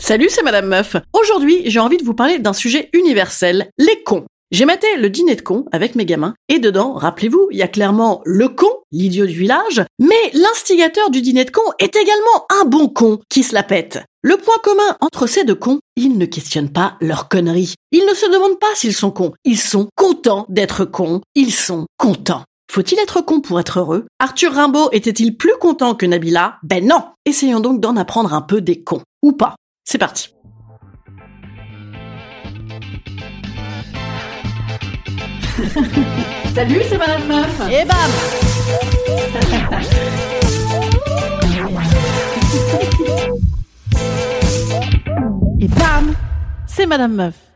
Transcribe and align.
Salut, 0.00 0.28
c'est 0.30 0.44
Madame 0.44 0.68
Meuf. 0.68 0.96
Aujourd'hui, 1.12 1.62
j'ai 1.66 1.80
envie 1.80 1.96
de 1.96 2.04
vous 2.04 2.14
parler 2.14 2.38
d'un 2.38 2.52
sujet 2.52 2.88
universel, 2.92 3.70
les 3.78 4.02
cons. 4.04 4.26
J'ai 4.52 4.64
maté 4.64 4.86
le 4.96 5.10
dîner 5.10 5.34
de 5.34 5.42
cons 5.42 5.66
avec 5.72 5.96
mes 5.96 6.06
gamins, 6.06 6.34
et 6.48 6.60
dedans, 6.60 6.94
rappelez-vous, 6.94 7.48
il 7.50 7.58
y 7.58 7.62
a 7.62 7.68
clairement 7.68 8.22
le 8.24 8.48
con, 8.48 8.70
l'idiot 8.92 9.26
du 9.26 9.34
village, 9.34 9.82
mais 9.98 10.30
l'instigateur 10.32 11.10
du 11.10 11.20
dîner 11.20 11.44
de 11.44 11.50
cons 11.50 11.72
est 11.80 11.96
également 11.96 12.46
un 12.60 12.64
bon 12.64 12.88
con 12.88 13.18
qui 13.28 13.42
se 13.42 13.52
la 13.52 13.64
pète. 13.64 13.98
Le 14.22 14.36
point 14.36 14.56
commun 14.62 14.96
entre 15.00 15.26
ces 15.26 15.44
deux 15.44 15.56
cons, 15.56 15.80
ils 15.96 16.16
ne 16.16 16.26
questionnent 16.26 16.72
pas 16.72 16.96
leurs 17.00 17.28
conneries. 17.28 17.74
Ils 17.90 18.06
ne 18.06 18.14
se 18.14 18.32
demandent 18.32 18.60
pas 18.60 18.74
s'ils 18.76 18.94
sont 18.94 19.10
cons. 19.10 19.34
Ils 19.44 19.58
sont 19.58 19.88
contents 19.96 20.46
d'être 20.48 20.84
cons. 20.84 21.20
Ils 21.34 21.52
sont 21.52 21.86
contents. 21.98 22.44
Faut-il 22.70 22.98
être 23.00 23.20
con 23.20 23.40
pour 23.40 23.58
être 23.58 23.80
heureux? 23.80 24.06
Arthur 24.20 24.52
Rimbaud 24.52 24.90
était-il 24.92 25.36
plus 25.36 25.56
content 25.60 25.94
que 25.94 26.06
Nabila? 26.06 26.58
Ben 26.62 26.86
non 26.86 27.02
Essayons 27.26 27.60
donc 27.60 27.80
d'en 27.80 27.96
apprendre 27.96 28.32
un 28.32 28.42
peu 28.42 28.60
des 28.60 28.82
cons. 28.82 29.02
Ou 29.22 29.32
pas. 29.32 29.56
C'est 29.90 29.96
parti. 29.96 30.28
Salut, 36.54 36.82
c'est 36.90 36.98
Madame 36.98 37.26
Meuf. 37.26 37.62
Et 37.70 37.86
bam 37.86 38.10
Et 45.58 45.68
bam 45.68 46.14
C'est 46.66 46.84
Madame 46.84 47.14
Meuf. 47.14 47.47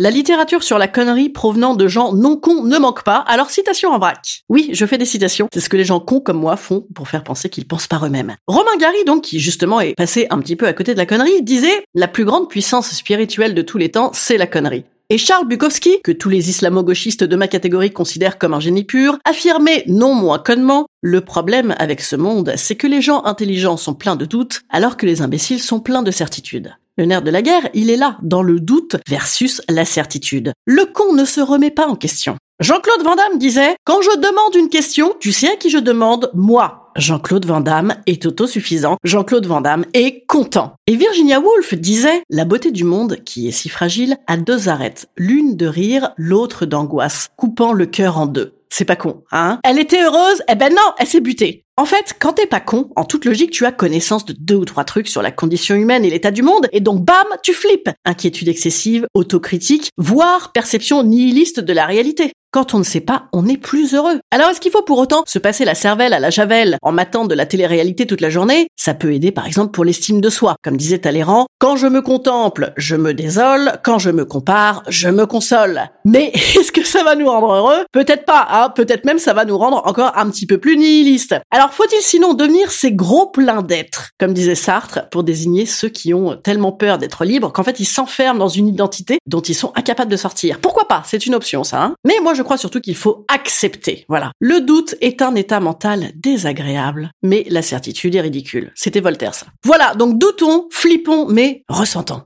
La 0.00 0.12
littérature 0.12 0.62
sur 0.62 0.78
la 0.78 0.86
connerie 0.86 1.28
provenant 1.28 1.74
de 1.74 1.88
gens 1.88 2.12
non 2.12 2.36
cons 2.36 2.62
ne 2.62 2.78
manque 2.78 3.02
pas, 3.02 3.16
alors 3.16 3.50
citation 3.50 3.90
en 3.90 3.98
vrac. 3.98 4.44
Oui, 4.48 4.70
je 4.72 4.86
fais 4.86 4.96
des 4.96 5.04
citations, 5.04 5.48
c'est 5.52 5.58
ce 5.58 5.68
que 5.68 5.76
les 5.76 5.84
gens 5.84 5.98
cons 5.98 6.20
comme 6.20 6.38
moi 6.38 6.56
font 6.56 6.86
pour 6.94 7.08
faire 7.08 7.24
penser 7.24 7.48
qu'ils 7.48 7.66
pensent 7.66 7.88
par 7.88 8.06
eux-mêmes. 8.06 8.36
Romain 8.46 8.76
Gary, 8.78 9.04
donc, 9.04 9.22
qui 9.22 9.40
justement 9.40 9.80
est 9.80 9.96
passé 9.96 10.28
un 10.30 10.38
petit 10.38 10.54
peu 10.54 10.68
à 10.68 10.72
côté 10.72 10.92
de 10.92 10.98
la 10.98 11.06
connerie, 11.06 11.42
disait 11.42 11.82
«La 11.96 12.06
plus 12.06 12.24
grande 12.24 12.48
puissance 12.48 12.94
spirituelle 12.94 13.56
de 13.56 13.62
tous 13.62 13.76
les 13.76 13.88
temps, 13.88 14.12
c'est 14.14 14.38
la 14.38 14.46
connerie». 14.46 14.84
Et 15.10 15.18
Charles 15.18 15.48
Bukowski, 15.48 16.00
que 16.04 16.12
tous 16.12 16.28
les 16.28 16.48
islamo-gauchistes 16.48 17.24
de 17.24 17.34
ma 17.34 17.48
catégorie 17.48 17.90
considèrent 17.90 18.38
comme 18.38 18.54
un 18.54 18.60
génie 18.60 18.84
pur, 18.84 19.18
affirmait 19.24 19.82
non 19.88 20.14
moins 20.14 20.38
connement 20.38 20.86
Le 21.00 21.22
problème 21.22 21.74
avec 21.76 22.02
ce 22.02 22.14
monde, 22.14 22.52
c'est 22.54 22.76
que 22.76 22.86
les 22.86 23.02
gens 23.02 23.24
intelligents 23.24 23.76
sont 23.76 23.94
pleins 23.94 24.16
de 24.16 24.26
doutes, 24.26 24.60
alors 24.70 24.96
que 24.96 25.06
les 25.06 25.22
imbéciles 25.22 25.60
sont 25.60 25.80
pleins 25.80 26.02
de 26.02 26.12
certitudes. 26.12 26.76
Le 26.98 27.04
nerf 27.04 27.22
de 27.22 27.30
la 27.30 27.42
guerre, 27.42 27.68
il 27.74 27.90
est 27.90 27.96
là, 27.96 28.18
dans 28.22 28.42
le 28.42 28.58
doute 28.58 28.96
versus 29.08 29.62
la 29.68 29.84
certitude. 29.84 30.52
Le 30.66 30.84
con 30.84 31.12
ne 31.12 31.24
se 31.24 31.40
remet 31.40 31.70
pas 31.70 31.86
en 31.86 31.94
question. 31.94 32.36
Jean-Claude 32.58 33.04
Van 33.04 33.14
Damme 33.14 33.38
disait 33.38 33.76
«Quand 33.84 34.02
je 34.02 34.16
demande 34.16 34.56
une 34.56 34.68
question, 34.68 35.14
tu 35.20 35.30
sais 35.30 35.52
à 35.52 35.54
qui 35.54 35.70
je 35.70 35.78
demande 35.78 36.28
Moi!» 36.34 36.90
Jean-Claude 36.96 37.46
Van 37.46 37.60
Damme 37.60 37.94
est 38.06 38.26
autosuffisant. 38.26 38.96
Jean-Claude 39.04 39.46
Van 39.46 39.60
Damme 39.60 39.84
est 39.94 40.26
content. 40.26 40.74
Et 40.88 40.96
Virginia 40.96 41.38
Woolf 41.38 41.74
disait 41.74 42.24
«La 42.30 42.44
beauté 42.44 42.72
du 42.72 42.82
monde, 42.82 43.18
qui 43.24 43.46
est 43.46 43.52
si 43.52 43.68
fragile, 43.68 44.16
a 44.26 44.36
deux 44.36 44.68
arêtes, 44.68 45.08
l'une 45.16 45.56
de 45.56 45.66
rire, 45.68 46.10
l'autre 46.16 46.66
d'angoisse, 46.66 47.28
coupant 47.36 47.72
le 47.72 47.86
cœur 47.86 48.18
en 48.18 48.26
deux.» 48.26 48.54
C'est 48.70 48.84
pas 48.84 48.96
con, 48.96 49.22
hein? 49.30 49.60
Elle 49.64 49.78
était 49.78 50.02
heureuse? 50.02 50.42
Eh 50.50 50.54
ben 50.54 50.74
non, 50.74 50.92
elle 50.98 51.06
s'est 51.06 51.20
butée. 51.20 51.64
En 51.78 51.84
fait, 51.84 52.16
quand 52.18 52.32
t'es 52.32 52.48
pas 52.48 52.58
con, 52.58 52.90
en 52.96 53.04
toute 53.04 53.24
logique, 53.24 53.52
tu 53.52 53.64
as 53.64 53.70
connaissance 53.70 54.24
de 54.24 54.32
deux 54.32 54.56
ou 54.56 54.64
trois 54.64 54.82
trucs 54.82 55.06
sur 55.06 55.22
la 55.22 55.30
condition 55.30 55.76
humaine 55.76 56.04
et 56.04 56.10
l'état 56.10 56.32
du 56.32 56.42
monde, 56.42 56.66
et 56.72 56.80
donc 56.80 57.04
bam, 57.04 57.24
tu 57.44 57.52
flippes. 57.54 57.88
Inquiétude 58.04 58.48
excessive, 58.48 59.06
autocritique, 59.14 59.92
voire 59.96 60.50
perception 60.50 61.04
nihiliste 61.04 61.60
de 61.60 61.72
la 61.72 61.86
réalité. 61.86 62.32
Quand 62.50 62.72
on 62.72 62.78
ne 62.78 62.84
sait 62.84 63.02
pas, 63.02 63.24
on 63.34 63.46
est 63.46 63.58
plus 63.58 63.94
heureux. 63.94 64.20
Alors 64.30 64.48
est-ce 64.48 64.60
qu'il 64.60 64.72
faut 64.72 64.82
pour 64.82 64.98
autant 64.98 65.22
se 65.26 65.38
passer 65.38 65.66
la 65.66 65.74
cervelle 65.74 66.14
à 66.14 66.18
la 66.18 66.30
javel 66.30 66.78
en 66.80 66.92
matant 66.92 67.26
de 67.26 67.34
la 67.34 67.44
télé-réalité 67.44 68.06
toute 68.06 68.22
la 68.22 68.30
journée? 68.30 68.68
Ça 68.74 68.94
peut 68.94 69.12
aider 69.12 69.32
par 69.32 69.46
exemple 69.46 69.72
pour 69.72 69.84
l'estime 69.84 70.22
de 70.22 70.30
soi. 70.30 70.56
Comme 70.64 70.78
disait 70.78 70.98
Talleyrand, 70.98 71.46
quand 71.58 71.76
je 71.76 71.86
me 71.86 72.00
contemple, 72.00 72.72
je 72.78 72.96
me 72.96 73.12
désole, 73.12 73.72
quand 73.84 73.98
je 73.98 74.08
me 74.08 74.24
compare, 74.24 74.82
je 74.88 75.10
me 75.10 75.26
console. 75.26 75.90
Mais 76.06 76.28
est-ce 76.34 76.72
que 76.72 76.86
ça 76.86 77.04
va 77.04 77.16
nous 77.16 77.28
rendre 77.28 77.52
heureux? 77.52 77.84
Peut-être 77.92 78.24
pas, 78.24 78.46
hein 78.50 78.72
peut-être 78.74 79.04
même 79.04 79.18
ça 79.18 79.34
va 79.34 79.44
nous 79.44 79.58
rendre 79.58 79.82
encore 79.84 80.12
un 80.16 80.30
petit 80.30 80.46
peu 80.46 80.56
plus 80.56 80.78
nihilistes. 80.78 81.36
Alors 81.50 81.74
faut-il 81.74 82.00
sinon 82.00 82.32
devenir 82.32 82.70
ces 82.70 82.92
gros 82.92 83.26
pleins 83.26 83.60
d'être, 83.60 84.12
comme 84.18 84.32
disait 84.32 84.54
Sartre, 84.54 85.06
pour 85.10 85.22
désigner 85.22 85.66
ceux 85.66 85.90
qui 85.90 86.14
ont 86.14 86.34
tellement 86.34 86.72
peur 86.72 86.96
d'être 86.96 87.26
libres 87.26 87.52
qu'en 87.52 87.62
fait 87.62 87.78
ils 87.78 87.84
s'enferment 87.84 88.38
dans 88.38 88.48
une 88.48 88.68
identité 88.68 89.18
dont 89.26 89.42
ils 89.42 89.54
sont 89.54 89.72
incapables 89.76 90.10
de 90.10 90.16
sortir? 90.16 90.60
Pourquoi 90.60 90.88
pas? 90.88 91.02
C'est 91.04 91.26
une 91.26 91.34
option 91.34 91.62
ça. 91.62 91.82
Hein 91.82 91.94
Mais 92.06 92.14
moi 92.22 92.32
je 92.38 92.42
crois 92.44 92.56
surtout 92.56 92.80
qu'il 92.80 92.94
faut 92.94 93.24
accepter. 93.28 94.04
Voilà. 94.08 94.30
Le 94.38 94.60
doute 94.60 94.94
est 95.00 95.22
un 95.22 95.34
état 95.34 95.58
mental 95.58 96.12
désagréable, 96.14 97.10
mais 97.22 97.44
la 97.50 97.62
certitude 97.62 98.14
est 98.14 98.20
ridicule. 98.20 98.72
C'était 98.76 99.00
Voltaire 99.00 99.34
ça. 99.34 99.46
Voilà, 99.64 99.94
donc 99.96 100.18
doutons, 100.18 100.68
flippons, 100.70 101.26
mais 101.28 101.64
ressentons. 101.68 102.22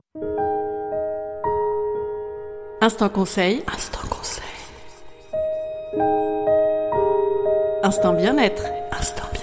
Instant 2.79 3.09
conseil. 3.09 3.63
Instant 3.73 4.07
conseil. 4.07 4.43
Instant 7.81 8.13
bien-être. 8.13 8.65
Instant 8.91 9.23
bien-être. 9.33 9.42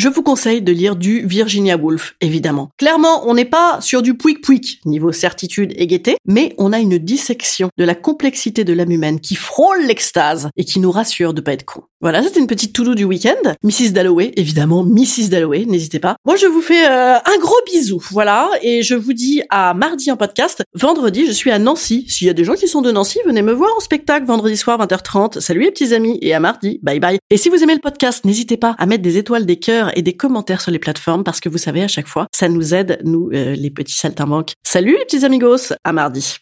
Je 0.00 0.08
vous 0.08 0.22
conseille 0.22 0.62
de 0.62 0.72
lire 0.72 0.96
du 0.96 1.26
Virginia 1.26 1.76
Woolf, 1.76 2.14
évidemment. 2.22 2.70
Clairement, 2.78 3.28
on 3.28 3.34
n'est 3.34 3.44
pas 3.44 3.82
sur 3.82 4.00
du 4.00 4.16
pouic-pouic, 4.16 4.80
niveau 4.86 5.12
certitude 5.12 5.74
et 5.76 5.86
gaieté, 5.86 6.16
mais 6.24 6.54
on 6.56 6.72
a 6.72 6.78
une 6.78 6.96
dissection 6.96 7.68
de 7.76 7.84
la 7.84 7.94
complexité 7.94 8.64
de 8.64 8.72
l'âme 8.72 8.92
humaine 8.92 9.20
qui 9.20 9.34
frôle 9.34 9.84
l'extase 9.84 10.48
et 10.56 10.64
qui 10.64 10.80
nous 10.80 10.90
rassure 10.90 11.34
de 11.34 11.42
pas 11.42 11.52
être 11.52 11.66
con. 11.66 11.82
Voilà, 12.02 12.22
c'était 12.22 12.40
une 12.40 12.46
petite 12.46 12.72
to 12.72 12.94
du 12.94 13.04
week-end. 13.04 13.54
Mrs. 13.62 13.90
Dalloway, 13.92 14.32
évidemment, 14.36 14.82
Mrs. 14.82 15.28
Dalloway, 15.28 15.66
n'hésitez 15.66 15.98
pas. 15.98 16.16
Moi, 16.24 16.36
je 16.36 16.46
vous 16.46 16.62
fais 16.62 16.88
euh, 16.88 17.16
un 17.16 17.38
gros 17.38 17.58
bisou, 17.70 18.02
voilà, 18.10 18.48
et 18.62 18.82
je 18.82 18.94
vous 18.94 19.12
dis 19.12 19.42
à 19.50 19.74
mardi 19.74 20.10
en 20.10 20.16
podcast. 20.16 20.62
Vendredi, 20.72 21.26
je 21.26 21.32
suis 21.32 21.50
à 21.50 21.58
Nancy. 21.58 22.06
S'il 22.08 22.26
y 22.26 22.30
a 22.30 22.32
des 22.32 22.42
gens 22.42 22.54
qui 22.54 22.68
sont 22.68 22.80
de 22.80 22.90
Nancy, 22.90 23.18
venez 23.26 23.42
me 23.42 23.52
voir 23.52 23.70
en 23.76 23.80
spectacle 23.80 24.24
vendredi 24.24 24.56
soir 24.56 24.78
20h30. 24.78 25.40
Salut 25.40 25.60
les 25.60 25.70
petits 25.70 25.92
amis, 25.92 26.18
et 26.22 26.32
à 26.32 26.40
mardi, 26.40 26.80
bye 26.82 27.00
bye. 27.00 27.18
Et 27.28 27.36
si 27.36 27.50
vous 27.50 27.62
aimez 27.62 27.74
le 27.74 27.80
podcast, 27.80 28.24
n'hésitez 28.24 28.56
pas 28.56 28.74
à 28.78 28.86
mettre 28.86 29.02
des 29.02 29.18
étoiles, 29.18 29.44
des 29.44 29.58
cœurs 29.58 29.90
et 29.94 30.00
des 30.00 30.14
commentaires 30.14 30.62
sur 30.62 30.70
les 30.70 30.78
plateformes 30.78 31.22
parce 31.22 31.40
que 31.40 31.50
vous 31.50 31.58
savez, 31.58 31.82
à 31.82 31.88
chaque 31.88 32.08
fois, 32.08 32.28
ça 32.34 32.48
nous 32.48 32.74
aide, 32.74 32.98
nous, 33.04 33.28
euh, 33.34 33.54
les 33.54 33.70
petits 33.70 33.96
saltimbanques. 33.96 34.54
Salut 34.66 34.96
les 34.98 35.04
petits 35.04 35.26
amigos, 35.26 35.74
à 35.84 35.92
mardi. 35.92 36.38